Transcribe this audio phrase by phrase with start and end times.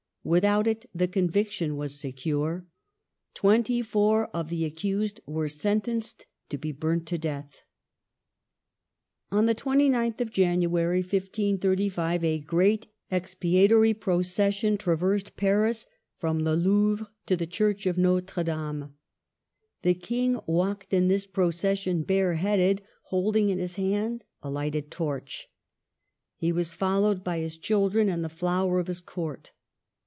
[0.23, 2.67] Without it the conviction was secure.
[3.33, 7.63] Twenty four of the accused were sentenced to be burnt to death.
[9.31, 15.87] On the 29th of January, 1535, a great expia tory procession traversed Paris
[16.19, 18.93] from the Louvre to the Church of Notre Dame.
[19.81, 25.47] The King walked in this procession, bareheaded, holding in his hand a lighted torch.
[26.37, 29.51] He was followed by his children and the flower of his Court.